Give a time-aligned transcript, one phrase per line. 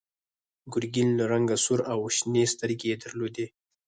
[0.73, 3.45] ګرګین له رنګه سور و او شنې سترګې یې درلودې.